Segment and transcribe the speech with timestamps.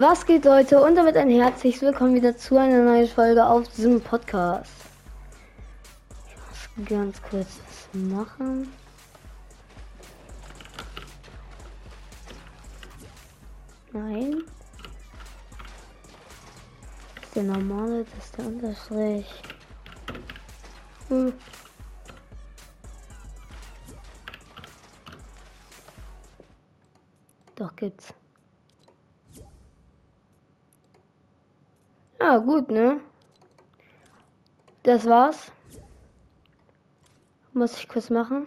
[0.00, 4.00] Was geht Leute und damit ein herzliches Willkommen wieder zu einer neuen Folge auf diesem
[4.00, 4.72] Podcast.
[6.24, 7.60] Ich muss ganz kurz
[7.92, 8.72] was machen.
[13.92, 14.42] Nein.
[17.34, 19.26] Der normale, das ist der Unterstrich.
[21.08, 21.34] Hm.
[27.54, 28.14] Doch gibt's.
[32.20, 33.00] Ja, gut, ne?
[34.82, 35.50] Das war's.
[37.54, 38.46] Muss ich kurz machen.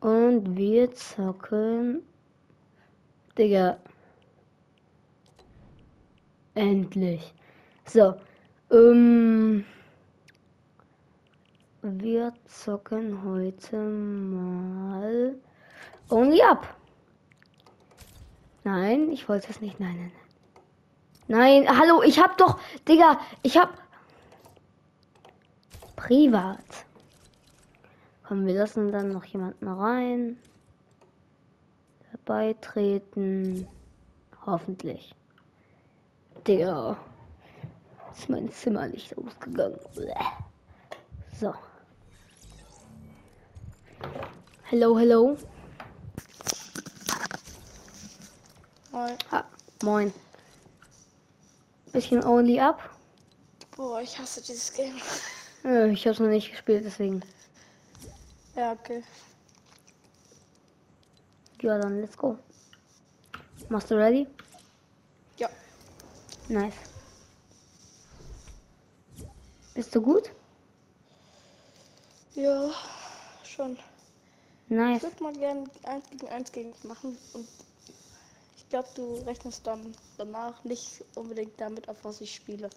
[0.00, 2.02] Und wir zocken.
[3.38, 3.78] Digga.
[6.54, 7.32] Endlich.
[7.84, 8.14] So.
[8.72, 9.64] Ähm.
[11.82, 15.36] Wir zocken heute mal
[16.10, 16.79] Only Up.
[18.72, 19.80] Nein, ich wollte es nicht.
[19.80, 20.12] Nein, nein,
[21.26, 21.66] nein.
[21.66, 23.70] Nein, hallo, ich hab doch, Digga, ich hab
[25.96, 26.64] privat.
[28.22, 30.36] Komm, wir lassen dann noch jemanden rein.
[32.24, 33.66] Beitreten.
[34.46, 35.16] Hoffentlich.
[36.46, 36.96] Digga.
[38.12, 39.80] Ist mein Zimmer nicht ausgegangen.
[41.32, 41.52] So.
[44.62, 45.36] Hello, hello.
[48.92, 49.16] Moin.
[49.30, 49.44] Ah,
[49.82, 50.12] moin.
[51.92, 52.78] Bisschen Only Up.
[53.76, 54.96] Boah, ich hasse dieses Game.
[55.62, 57.20] Äh, ich hab's noch nicht gespielt, deswegen.
[58.56, 59.04] Ja, okay.
[61.60, 62.38] Ja, dann let's go.
[63.68, 64.26] Machst du ready?
[65.36, 65.50] Ja.
[66.48, 66.72] Nice.
[69.74, 70.30] Bist du gut?
[72.34, 72.70] Ja,
[73.44, 73.74] schon.
[73.74, 73.80] Ich
[74.70, 75.02] Nice.
[75.02, 77.69] würde mal gerne 1 gegen 1 gegen machen und ich
[78.70, 82.70] glaube, du rechnest dann danach nicht unbedingt damit, auf was ich spiele.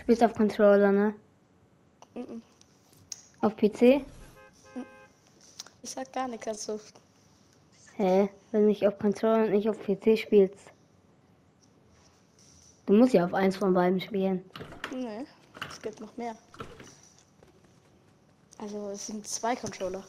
[0.00, 1.14] Spielst auf Controller, ne?
[2.14, 2.42] Mhm.
[3.40, 4.04] Auf PC?
[5.82, 6.80] Ich sag gar nichts dazu.
[7.96, 8.28] Hä?
[8.50, 10.72] Wenn du nicht auf Controller und nicht auf PC spielst.
[12.86, 14.48] Du musst ja auf eins von beiden spielen.
[14.92, 15.26] Nee,
[15.68, 16.36] es gibt noch mehr.
[18.58, 20.04] Also es sind zwei Controller.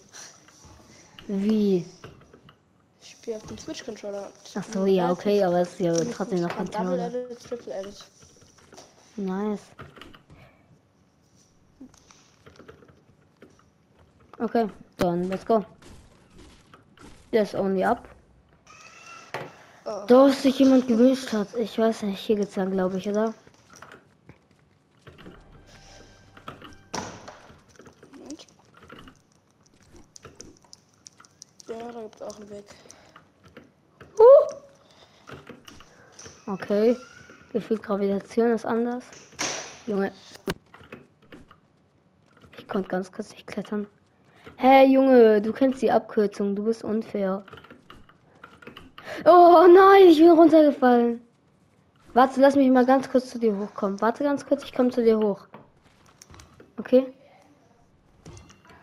[1.28, 1.86] Wie?
[3.28, 4.32] Ich spiele auf dem Switch-Controller.
[4.56, 7.08] Ach so, ja, okay, aber es ist ja trotzdem noch Double Controller.
[7.08, 8.06] Edit, Triple Edit.
[9.18, 9.60] Nice.
[14.40, 15.66] Okay, dann let's go.
[17.34, 18.08] Das only up.
[19.84, 20.06] Oh.
[20.08, 21.54] Da sich jemand gewünscht hat.
[21.56, 23.34] Ich weiß nicht, hier geht's lang, glaube ich, oder?
[28.14, 28.48] Moment.
[31.68, 32.64] Ja, da gibt's auch einen Weg.
[36.48, 36.96] Okay.
[37.52, 39.06] Gefühlt Gravitation ist anders.
[39.86, 40.12] Junge.
[42.58, 43.86] Ich konnte ganz kurz nicht klettern.
[44.56, 46.56] Hä, hey, Junge, du kennst die Abkürzung.
[46.56, 47.44] Du bist unfair.
[49.26, 51.22] Oh nein, ich bin runtergefallen.
[52.14, 54.02] Warte, lass mich mal ganz kurz zu dir hochkommen.
[54.02, 55.48] Warte ganz kurz, ich komme zu dir hoch.
[56.78, 57.14] Okay?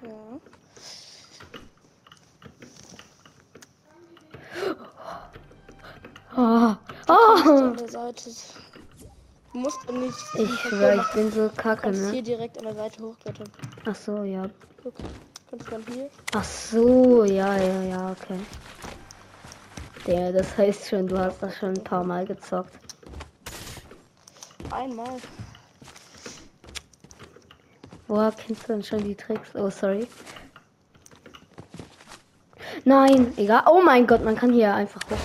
[0.03, 0.41] Ja.
[6.37, 6.77] Oh,
[7.09, 7.87] oh.
[7.87, 8.31] Seite.
[9.53, 10.19] Du musst nicht.
[10.35, 12.11] Ich schwör, ich bin so kacke, ne?
[12.11, 13.49] hier direkt an der Seite hochklettern.
[13.85, 14.49] Ach so, ja.
[14.83, 14.95] Guck.
[15.51, 16.11] Kannst dann hier.
[16.35, 18.39] Ach so, ja, ja, ja, okay.
[20.07, 22.75] Der, das heißt schon, du hast das schon ein paar Mal gezockt.
[24.71, 25.17] Einmal.
[28.07, 29.55] Woher kennst du denn schon die Tricks?
[29.55, 30.07] Oh, sorry.
[32.85, 33.63] Nein, egal.
[33.67, 35.17] Oh mein Gott, man kann hier einfach hoch.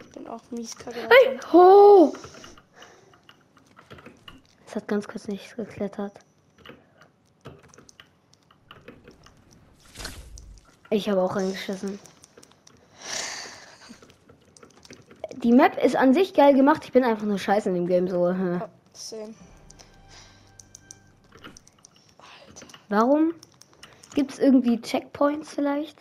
[0.00, 1.08] Ich bin auch mies kacke.
[1.08, 2.14] Hey, ho!
[4.66, 6.18] Es hat ganz kurz nicht geklettert.
[10.90, 11.98] Ich habe auch reingeschissen.
[15.42, 16.82] Die Map ist an sich geil gemacht.
[16.84, 18.28] Ich bin einfach nur scheiße in dem Game so.
[18.28, 18.62] hm.
[22.88, 23.34] Warum?
[24.14, 25.98] Gibt es irgendwie Checkpoints vielleicht?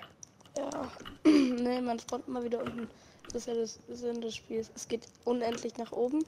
[0.57, 0.69] Ja.
[1.25, 2.87] nee, man spawnt mal wieder unten
[3.33, 4.71] das ist ja das Sinn des Spiels.
[4.75, 6.23] Es geht unendlich nach oben.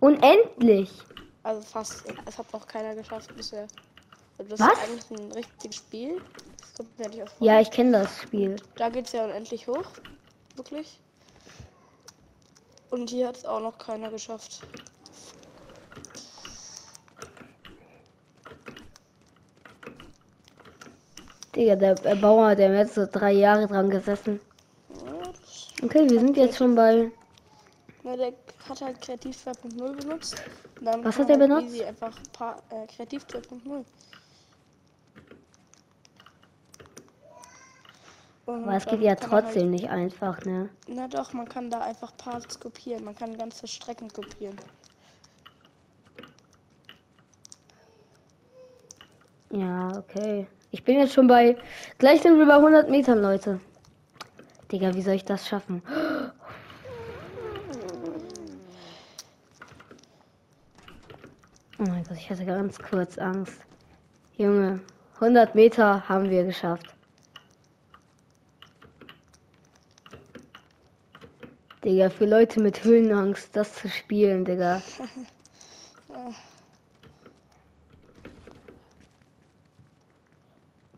[0.00, 0.90] Unendlich?
[1.42, 2.04] Also fast.
[2.26, 3.66] Es hat noch keiner geschafft bisher.
[4.38, 4.72] Also das Was?
[4.72, 6.20] ist eigentlich ein richtiges Spiel.
[6.98, 8.56] Ja, ja, ich kenne das Spiel.
[8.76, 9.84] Da geht es ja unendlich hoch.
[10.56, 10.98] Wirklich.
[12.90, 14.60] Und hier hat es auch noch keiner geschafft.
[21.54, 24.40] Digga, der Bauer hat ja jetzt so drei Jahre dran gesessen.
[25.82, 27.10] Okay, wir sind jetzt schon bei.
[28.04, 28.32] Na, der
[28.68, 30.42] hat halt Kreativ 2.0 benutzt.
[30.80, 31.66] Was hat er halt benutzt?
[31.66, 33.84] Easy einfach paar, äh, Kreativ 2.0.
[38.44, 40.70] Und Aber es geht ja trotzdem nicht einfach, ne?
[40.86, 43.04] Halt, na doch, man kann da einfach Parts kopieren.
[43.04, 44.56] Man kann ganze Strecken kopieren.
[49.50, 50.46] Ja, okay.
[50.70, 51.56] Ich bin jetzt schon bei.
[51.98, 53.60] Gleich sind wir bei 100 Metern, Leute.
[54.72, 55.82] Digga, wie soll ich das schaffen?
[61.78, 63.60] Oh mein Gott, ich hatte ganz kurz Angst.
[64.38, 64.80] Junge,
[65.16, 66.86] 100 Meter haben wir geschafft.
[71.84, 74.80] Digga, für Leute mit Höhenangst, das zu spielen, Digga.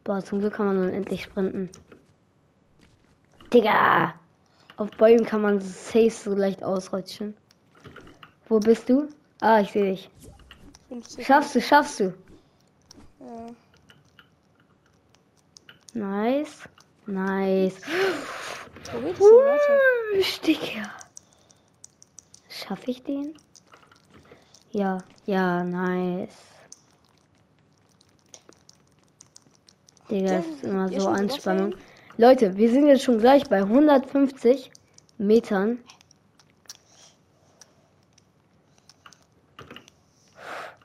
[0.05, 1.71] Boah, zum Glück kann man nun endlich sprinten.
[3.55, 4.15] Digga!
[4.77, 7.37] Auf Bäumen kann man safe so leicht ausrutschen.
[8.49, 9.09] Wo bist du?
[9.41, 10.11] Ah, ich sehe dich.
[10.89, 12.15] 50 Schaffst du, schaffst du.
[13.21, 13.47] Ja.
[15.93, 16.69] Nice.
[17.07, 17.77] Nice.
[18.93, 20.45] Wo weiter?
[20.45, 20.91] Digga.
[22.49, 23.35] Schaffe ich den?
[24.73, 26.35] Ja, ja, nice.
[30.11, 31.77] Digga, das ist immer so Anspannung.
[32.17, 34.71] Leute, wir sind jetzt schon gleich bei 150
[35.19, 35.79] Metern.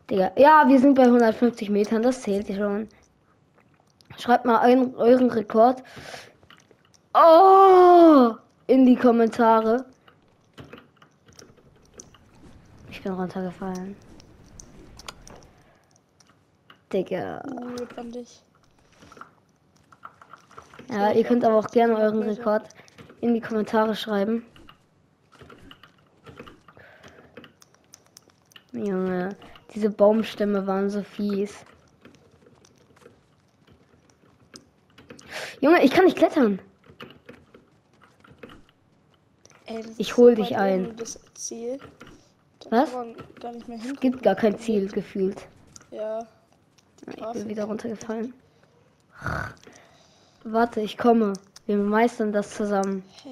[0.10, 2.90] Digga, ja, wir sind bei 150 Metern, das zählt schon.
[4.18, 5.84] Schreibt mal ein, euren Rekord.
[7.14, 8.34] Oh!
[8.66, 9.86] In die Kommentare.
[12.90, 13.96] Ich bin runtergefallen.
[16.92, 17.44] Digga.
[17.46, 18.42] Uh, fand ich.
[20.90, 22.68] Ja, ihr könnt aber auch gerne euren Rekord
[23.22, 24.46] in die Kommentare schreiben.
[28.72, 29.36] Junge,
[29.74, 31.66] diese Baumstämme waren so fies.
[35.62, 36.60] Junge, ich kann nicht klettern.
[39.66, 40.96] Ey, Ich hol dich ein.
[42.72, 42.92] Was?
[42.92, 43.98] hin.
[44.00, 45.48] Gibt gar kein Ziel gefühlt.
[45.92, 46.26] Ja.
[47.08, 48.34] Ich bin wieder runtergefallen.
[50.44, 51.34] Warte, ich komme.
[51.66, 53.04] Wir meistern das zusammen.
[53.24, 53.30] Hä,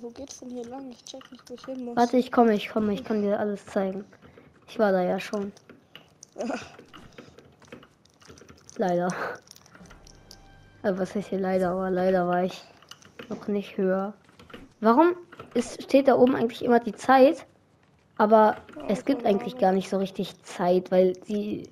[0.00, 0.90] wo geht's denn hier lang?
[0.90, 1.96] Ich check nicht, wo ich hin muss.
[1.96, 2.94] Warte, ich komme, ich komme.
[2.94, 4.04] Ich kann dir alles zeigen.
[4.68, 5.52] Ich war da ja schon.
[8.78, 9.08] Leider.
[10.82, 12.64] Also was heißt hier leider, aber leider war ich
[13.28, 14.14] noch nicht höher.
[14.80, 15.14] Warum
[15.54, 17.46] ist, steht da oben eigentlich immer die Zeit?
[18.16, 18.56] Aber
[18.88, 21.68] es gibt eigentlich gar nicht so richtig Zeit, weil sie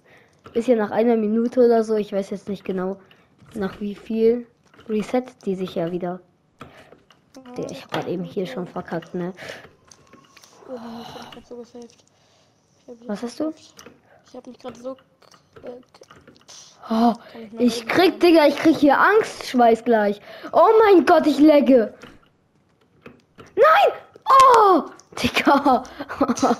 [0.54, 2.98] ist ja nach einer Minute oder so, ich weiß jetzt nicht genau,
[3.54, 4.46] nach wie viel
[4.88, 6.20] reset die sich ja wieder.
[7.56, 9.32] Der, ich hab grad eben hier schon verkackt, ne?
[10.68, 12.04] Oh, ich hab so gesaved.
[13.06, 13.52] Was hast du?
[14.26, 14.96] Ich hab mich gerade so.
[16.88, 17.12] Oh,
[17.58, 18.18] ich krieg.
[18.20, 20.20] Digga, ich krieg hier Angstschweiß gleich.
[20.52, 21.94] Oh mein Gott, ich legge.
[23.54, 23.92] Nein!
[24.28, 24.84] Oh!
[25.20, 25.84] Digga.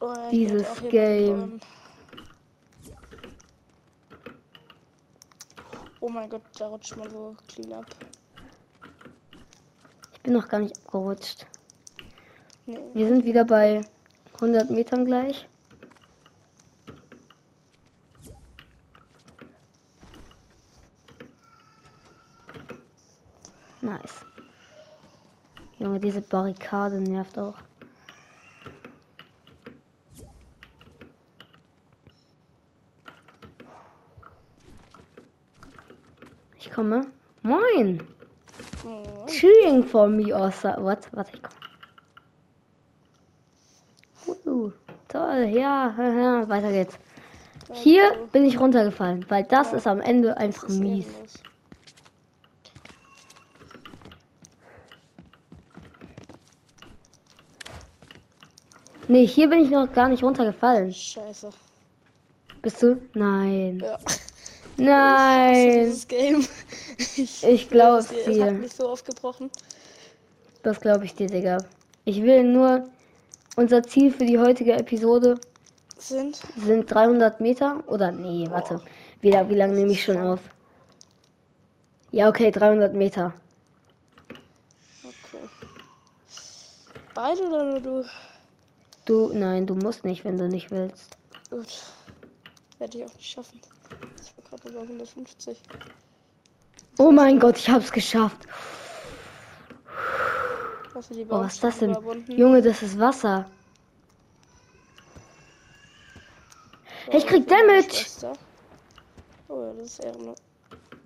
[0.00, 1.60] oh, Dieses Game.
[6.00, 7.86] Oh mein Gott, da rutscht man so clean ab.
[10.12, 11.46] Ich bin noch gar nicht abgerutscht.
[12.66, 12.78] Nee.
[12.94, 13.80] Wir sind wieder bei
[14.34, 15.48] 100 Metern gleich.
[23.80, 24.24] Nice.
[25.78, 27.54] Junge, diese Barrikade nervt auch.
[36.76, 37.06] Komme.
[37.42, 38.02] Moin!
[38.84, 40.68] Oh, cheering for me or so.
[40.76, 41.08] What?
[41.12, 41.56] Warte, ich komme.
[44.44, 44.72] Uh,
[45.08, 45.94] toll, ja,
[46.48, 46.98] weiter geht's.
[47.72, 51.06] Hier bin ich runtergefallen, weil das ist am Ende einfach mies.
[59.08, 60.92] Nee, hier bin ich noch gar nicht runtergefallen.
[60.92, 61.50] Scheiße.
[62.62, 63.00] Bist du?
[63.14, 63.80] Nein.
[63.80, 63.98] Ja.
[64.76, 65.84] Nein.
[65.84, 66.46] Dieses Game.
[66.98, 68.46] Ich, Ich glaub's Es dir.
[68.46, 69.50] hat mich so aufgebrochen.
[70.62, 71.58] Das glaube ich dir, Digga.
[72.04, 72.88] Ich will nur,
[73.56, 75.38] unser Ziel für die heutige Episode
[75.98, 76.40] Sind.
[76.56, 77.82] sind 300 Meter.
[77.86, 78.80] Oder nee, warte.
[79.20, 80.40] Wie, la- wie lange nehme ich schon auf?
[82.12, 83.32] Ja, okay, 300 Meter.
[85.04, 85.44] Okay.
[87.14, 88.04] Beide oder nur du?
[89.04, 91.16] Du, nein, du musst nicht, wenn du nicht willst.
[91.50, 91.66] Gut.
[92.78, 93.60] Werde ich auch nicht schaffen.
[94.20, 95.58] Ich war gerade über 150.
[96.98, 98.46] Oh mein Gott, ich hab's geschafft.
[100.94, 101.96] Hast du die Oh, was ist das denn?
[102.28, 103.46] Junge, das ist Wasser.
[107.08, 108.06] Hey, ich krieg Damage.
[109.48, 110.38] Oh ja, das ist ehrenlos.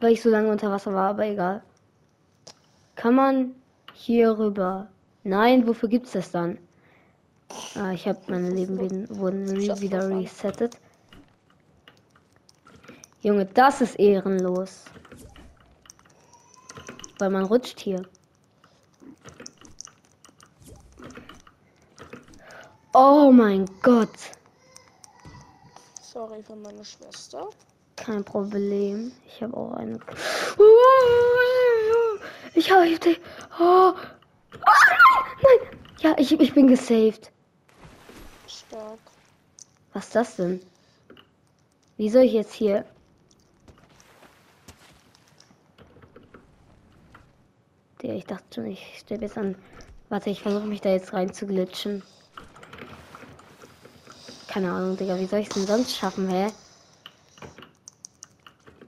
[0.01, 1.63] Weil ich so lange unter Wasser war, aber egal.
[2.95, 3.55] Kann man
[3.93, 4.89] hier rüber?
[5.25, 6.59] Nein, wofür gibt's das dann?
[7.75, 10.79] Ah, ich habe meine Leben wieder- wurden re wieder resettet.
[13.23, 14.85] Junge, das ist ehrenlos.
[17.21, 18.09] Weil man rutscht hier.
[22.95, 24.09] Oh mein Gott.
[26.01, 27.51] Sorry für meine Schwester.
[27.97, 29.13] Kein Problem.
[29.27, 30.01] Ich habe auch eine.
[32.55, 32.87] Ich habe.
[33.61, 33.93] Oh.
[33.93, 33.95] Oh,
[34.55, 35.79] nein, nein.
[36.01, 37.31] Ja, ich, ich bin gesaved.
[38.49, 38.99] Stark.
[39.93, 40.63] Was ist das denn?
[41.99, 42.87] Wie soll ich jetzt hier.
[48.03, 49.55] Der, ich dachte schon, ich stelle jetzt an.
[50.09, 52.03] Warte, ich versuche mich da jetzt rein zu glitschen.
[54.49, 56.49] Keine Ahnung, Digga, wie soll ich es denn sonst schaffen, hä?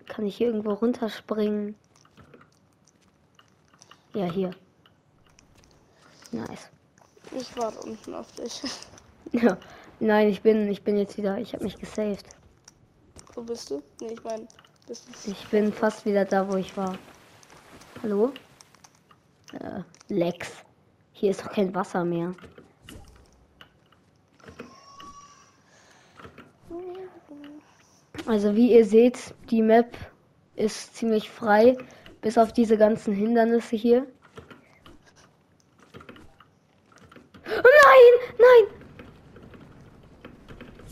[0.09, 1.76] Kann ich hier irgendwo runterspringen?
[4.14, 4.50] Ja, hier.
[6.33, 6.69] Nice.
[7.38, 8.62] Ich warte unten auf dich.
[9.31, 9.57] Ja.
[9.99, 12.26] Nein, ich bin, ich bin jetzt wieder, ich habe mich gesaved.
[13.35, 13.83] Wo bist du?
[14.00, 14.47] Nee, ich meine,
[14.87, 15.31] bist du.
[15.31, 16.99] Ich bin fast wieder da, wo ich war.
[18.02, 18.33] Hallo?
[19.52, 20.64] Äh, Lex.
[21.12, 22.35] Hier ist doch kein Wasser mehr.
[28.26, 29.97] Also wie ihr seht, die Map
[30.54, 31.76] ist ziemlich frei,
[32.21, 34.06] bis auf diese ganzen Hindernisse hier.
[37.47, 38.82] Oh nein, nein!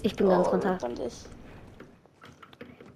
[0.02, 0.78] Ich bin ganz Oh, runter.
[0.82, 1.24] Und ich.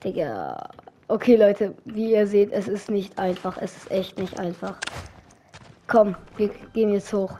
[0.02, 0.68] Digga.
[1.09, 3.59] Okay, Leute, wie ihr seht, es ist nicht einfach.
[3.59, 4.78] Es ist echt nicht einfach.
[5.87, 7.37] Komm, wir gehen jetzt hoch.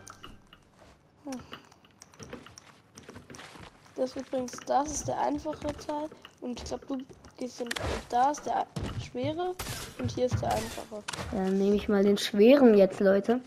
[3.97, 6.09] Das ist übrigens, das ist der einfache Teil.
[6.41, 6.99] Und ich glaube, du
[7.39, 7.69] gehst in.
[8.11, 8.67] Da ist der
[9.03, 9.55] schwere.
[9.99, 11.03] Und hier ist der einfache.
[11.33, 13.41] Dann nehme ich mal den schweren jetzt, Leute.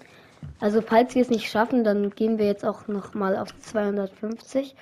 [0.60, 4.76] Also, falls wir es nicht schaffen, dann gehen wir jetzt auch noch mal auf 250.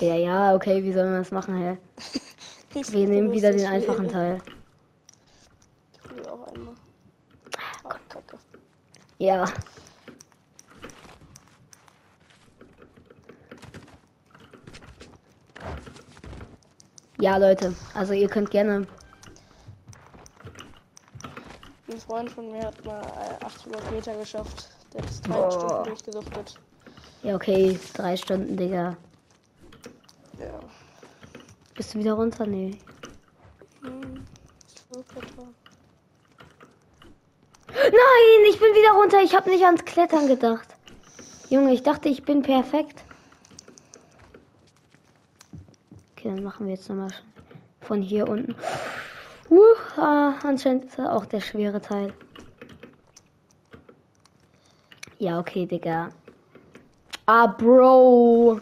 [0.00, 1.78] Ja, ja, okay, wie sollen wir das machen, hä?
[2.90, 4.08] Wir nehmen wieder das den einfachen.
[4.08, 4.40] Teil.
[5.92, 6.74] Ich will auch einmal.
[9.18, 9.44] Ja.
[17.20, 18.86] Ja, Leute, also ihr könnt gerne.
[21.88, 24.68] Ein Freund von mir hat mal äh, 800 Meter geschafft.
[24.92, 25.50] Der es drei Boah.
[25.50, 26.60] Stunden durchgesuchtet.
[27.22, 28.96] Ja, okay, drei Stunden, Digga.
[30.38, 30.60] Ja.
[31.74, 32.46] Bist du wieder runter?
[32.46, 32.78] Nee.
[33.80, 34.24] Hm.
[34.74, 35.54] Ich will Klettern.
[37.68, 39.22] Nein, ich bin wieder runter.
[39.22, 40.68] Ich habe nicht ans Klettern gedacht.
[41.50, 43.04] Junge, ich dachte, ich bin perfekt.
[46.12, 47.10] Okay, dann machen wir jetzt nochmal
[47.80, 48.54] von hier unten.
[49.50, 49.74] Uh,
[50.42, 52.12] anscheinend ist auch der schwere Teil.
[55.18, 56.10] Ja, okay, Digga.
[57.26, 58.60] Ah, Bro.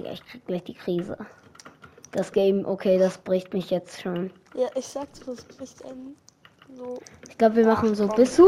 [0.00, 1.18] Digga, ich krieg gleich die Krise.
[2.12, 4.30] Das Game, okay, das bricht mich jetzt schon.
[4.54, 6.16] Ja, ich sagte, das bricht ein
[6.74, 6.98] so.
[7.28, 8.16] Ich glaube, wir machen so komm.
[8.16, 8.38] bis.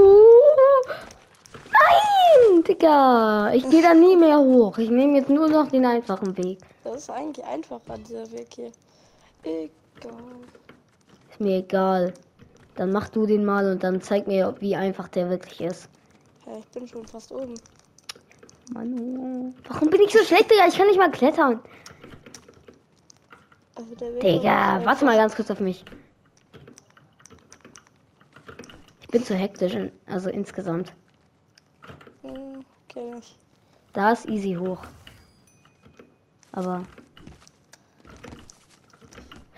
[1.71, 3.53] Nein, Digga.
[3.53, 4.79] Ich gehe da nie mehr hoch.
[4.79, 6.59] Ich nehme jetzt nur noch den einfachen Weg.
[6.85, 8.73] Das ist eigentlich einfacher, dieser Weg hier.
[9.43, 10.15] Egal.
[11.31, 12.15] Ist mir egal.
[12.77, 15.91] Dann mach du den mal und dann zeig mir, wie einfach der wirklich ist.
[16.47, 17.55] Ja, ich bin schon fast oben.
[18.73, 19.53] Manu.
[19.69, 20.67] Warum bin ich so schlecht, Digga?
[20.69, 21.61] Ich kann nicht mal klettern.
[23.75, 25.85] Also Digga, warte mal ganz kurz auf mich.
[29.03, 29.77] Ich bin zu hektisch,
[30.07, 30.93] also insgesamt.
[32.23, 33.39] Hm, kenn ich.
[33.93, 34.79] Da ist easy hoch.
[36.53, 36.83] Aber.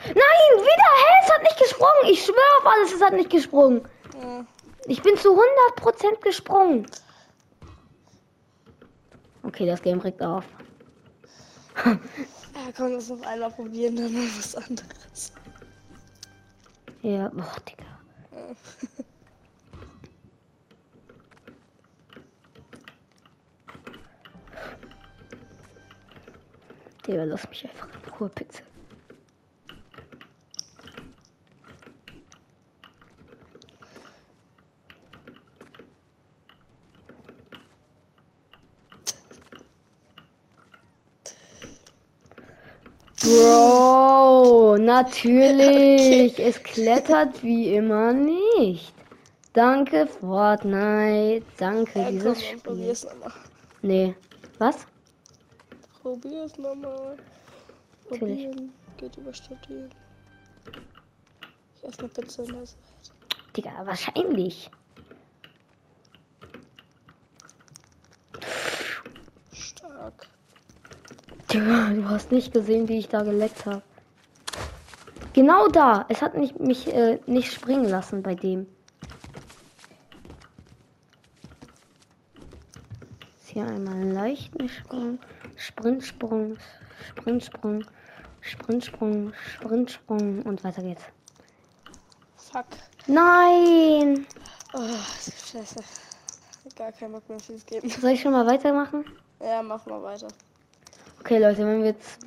[0.06, 0.14] Nein,
[0.56, 0.90] wieder!
[0.97, 1.14] Hä?
[1.25, 2.11] Es hat nicht gesprungen!
[2.11, 3.83] Ich schwöre auf alles, es hat nicht gesprungen.
[4.21, 4.44] Ja,
[4.87, 5.38] Ich bin zu
[5.80, 6.87] 100% gesprungen.
[9.54, 10.44] Okay, das Game regt auf.
[11.84, 11.96] Ja,
[12.76, 15.32] komm, lass noch einmal probieren, dann mal was anderes.
[17.02, 17.84] Ja, boah, Digga.
[27.06, 28.62] Digga, lass mich einfach in Ruhe, bitte.
[43.34, 46.38] Bro, natürlich.
[46.38, 48.94] Es klettert wie immer nicht.
[49.52, 51.44] Danke, Fortnite.
[51.58, 52.60] Danke, Ja, dieses komm, Spiel.
[52.60, 53.32] probier's nochmal.
[53.82, 54.14] Nee.
[54.58, 54.86] Was?
[56.02, 57.16] Probier's nochmal.
[58.10, 58.46] Natürlich.
[58.46, 58.72] Probieren.
[58.98, 59.90] Geht über Studieren.
[61.76, 62.76] Ich esse eine Pizza in der Zeit.
[63.56, 64.70] Digga, wahrscheinlich.
[69.52, 70.28] Stark.
[71.54, 73.80] Du hast nicht gesehen, wie ich da geleckt habe.
[75.34, 76.04] Genau da.
[76.08, 78.66] Es hat mich, mich äh, nicht springen lassen bei dem.
[83.40, 85.20] Ist hier einmal einen leichten Sprung.
[85.54, 86.56] Sprintsprung.
[87.06, 87.84] Sprintsprung.
[88.40, 89.32] Sprintsprung.
[89.34, 90.42] Sprintsprung.
[90.42, 91.04] Und weiter geht's.
[92.37, 92.66] Fuck.
[93.06, 94.26] Nein!
[94.73, 94.80] Oh,
[95.52, 95.76] scheiße.
[96.75, 97.88] Gar keinen Bock mehr fürs geben.
[97.88, 99.04] Soll ich schon mal weitermachen?
[99.40, 100.26] Ja, mach mal weiter.
[101.24, 102.18] Okay, Leute, wenn wir jetzt,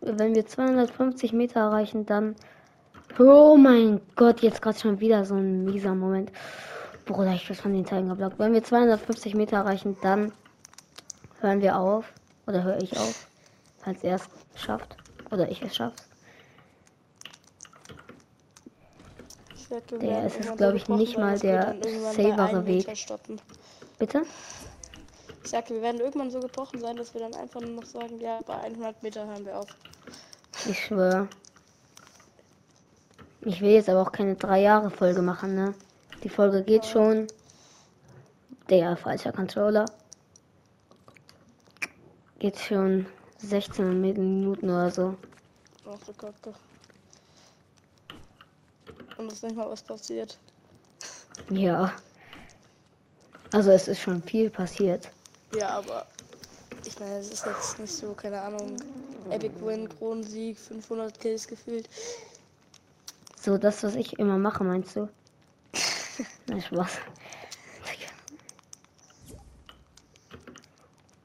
[0.00, 2.34] wenn wir 250 Meter erreichen, dann.
[3.18, 6.32] Oh mein Gott, jetzt gerade schon wieder so ein mieser Moment.
[7.04, 8.38] Bruder, ich bin von den Teilen geblockt.
[8.38, 10.32] Wenn wir 250 Meter erreichen, dann
[11.42, 12.10] hören wir auf.
[12.46, 13.28] Oder höre ich auf.
[13.80, 14.96] Falls er es schafft.
[15.30, 15.92] Oder ich es wir
[19.98, 21.76] Der ist es, irgendwann glaub ich, nicht mal der
[22.14, 22.86] savere Weg.
[23.98, 24.22] Bitte?
[25.44, 28.20] Ich sag, wir werden irgendwann so gebrochen sein, dass wir dann einfach nur noch sagen,
[28.20, 29.66] ja, bei 100 Meter hören wir auf.
[30.68, 31.28] Ich schwöre.
[33.40, 35.74] Ich will jetzt aber auch keine drei Jahre Folge machen, ne?
[36.22, 37.26] Die Folge geht schon.
[38.70, 39.86] Der falscher Controller.
[42.38, 43.06] Geht schon
[43.38, 45.16] 16 Minuten oder so.
[45.84, 46.54] Ach du Kacke.
[49.18, 50.38] Und es ist nicht mal was passiert.
[51.50, 51.92] Ja.
[53.52, 55.10] Also es ist schon viel passiert.
[55.58, 56.06] Ja, aber
[56.84, 58.76] ich meine, es ist jetzt nicht so, keine Ahnung,
[59.30, 61.88] Epic Win, Kronensieg, 500 Kills gefühlt.
[63.40, 65.08] So das, was ich immer mache, meinst du?
[66.46, 66.98] Nein, Spaß.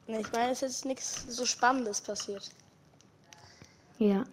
[0.08, 2.50] Ne, ich meine, es ist jetzt nichts so Spannendes passiert.
[4.00, 4.24] Ja.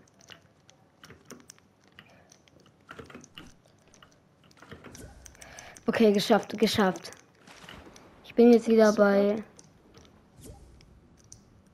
[5.87, 7.11] Okay, geschafft, geschafft.
[8.25, 9.43] Ich bin jetzt wieder bei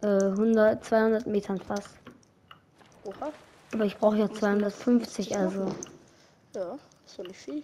[0.03, 1.91] äh, 100, 200 Metern fast.
[3.05, 3.33] Oha.
[3.73, 5.67] Aber ich brauche ja 250, also.
[6.55, 7.63] Ja, ist doch nicht viel.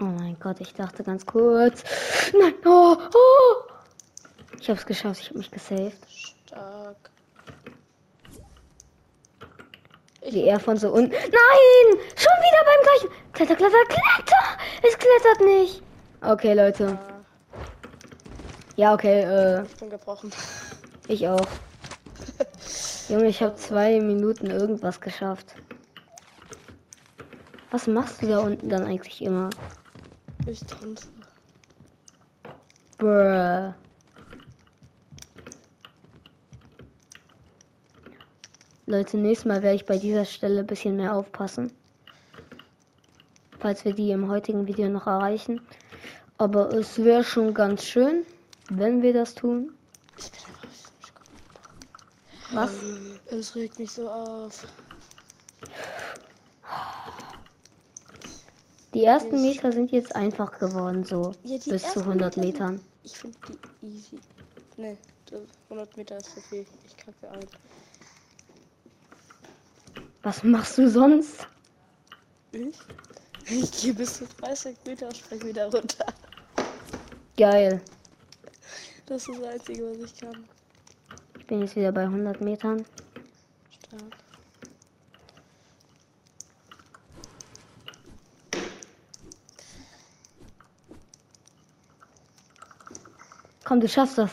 [0.00, 1.84] Oh mein Gott, ich dachte ganz kurz.
[2.38, 3.72] Nein, oh, oh.
[4.60, 5.98] Ich hab's geschafft, ich hab mich gesaved.
[6.10, 6.96] Stark.
[10.20, 11.10] Ich Wie er von so unten.
[11.10, 11.98] Nein!
[12.16, 13.32] Schon wieder beim gleichen.
[13.32, 14.58] Kletter, kletter, kletter!
[14.82, 15.82] Es klettert nicht.
[16.20, 16.98] Okay, Leute.
[18.76, 20.30] Ja, okay, äh, ich bin gebrochen.
[21.06, 21.46] ich auch.
[23.08, 25.54] Junge, ich habe zwei Minuten irgendwas geschafft.
[27.70, 29.50] Was machst du da unten dann eigentlich immer?
[30.46, 31.08] Ich tanze.
[32.96, 33.74] Bruh.
[38.86, 41.72] Leute, nächstes Mal werde ich bei dieser Stelle ein bisschen mehr aufpassen.
[43.58, 45.60] Falls wir die im heutigen Video noch erreichen.
[46.38, 48.24] Aber es wäre schon ganz schön,
[48.70, 49.72] wenn wir das tun.
[52.52, 52.70] Was?
[53.26, 54.66] Es regt mich so auf.
[58.94, 62.44] Die ersten Meter sind jetzt einfach geworden, so Ja, bis zu ersten 100 Meter sind-
[62.44, 62.80] Metern.
[63.04, 63.38] Ich finde
[63.80, 64.20] die easy.
[64.76, 64.98] Ne,
[65.70, 66.66] 100 Meter ist zu viel.
[66.86, 67.46] Ich kacke ein.
[70.22, 71.46] Was machst du sonst?
[72.52, 72.76] Ich?
[73.46, 76.04] Ich gehe bis zu 30 Meter und spring wieder runter.
[77.36, 77.80] Geil.
[79.12, 80.48] Das ist das Einzige, was ich kann.
[81.38, 82.86] Ich bin jetzt wieder bei 100 Metern.
[83.70, 84.02] Stark.
[93.64, 94.30] Komm, du schaffst das.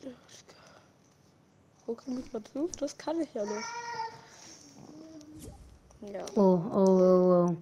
[0.00, 0.56] Ich kann.
[1.86, 3.62] Guck mich mal zu, das kann ich ja noch.
[6.12, 6.26] Ja.
[6.34, 7.56] Oh, oh, oh, oh.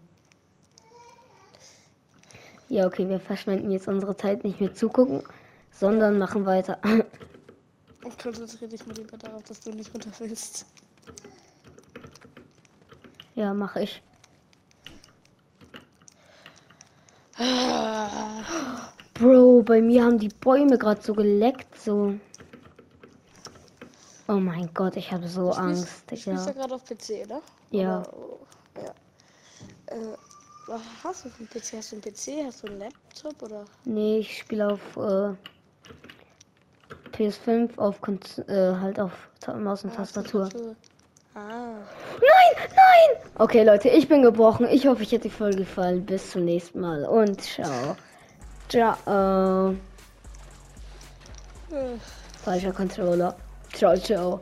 [2.70, 5.22] Ja, okay, wir verschwenden jetzt unsere Zeit nicht mehr zugucken,
[5.78, 6.78] sondern machen weiter.
[8.04, 10.66] Und konzentriere dich mal lieber darauf, dass du nicht runterfällst.
[13.34, 14.02] ja, mache ich.
[19.14, 22.14] Bro, bei mir haben die Bäume gerade so geleckt, so.
[24.28, 27.42] Oh mein Gott, ich habe so Angst, Du spielst ja gerade auf PC, oder?
[27.70, 28.00] Ja.
[28.00, 28.38] Oder, oh,
[28.76, 28.94] ja.
[29.94, 30.16] Äh,
[30.66, 31.74] was hast du für einen PC?
[31.76, 32.44] Hast du einen PC?
[32.44, 33.64] Hast du einen Laptop oder?
[33.84, 35.34] Nee, ich spiele auf äh,
[37.16, 39.12] PS5 auf Kon äh, halt auf
[39.58, 40.48] Maus und Ah, Tastatur.
[41.34, 41.38] Ah.
[41.38, 43.30] Nein, nein!
[43.36, 44.66] Okay, Leute, ich bin gebrochen.
[44.70, 46.06] Ich hoffe, euch hat die Folge gefallen.
[46.06, 47.96] Bis zum nächsten Mal und ciao.
[48.68, 49.74] Ciao.
[52.42, 53.36] Falscher Controller.
[53.72, 54.40] Ciao, ciao.